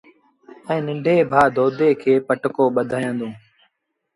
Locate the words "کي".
2.01-2.13